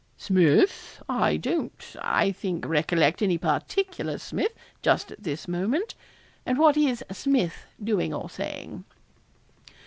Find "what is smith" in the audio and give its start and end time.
6.57-7.67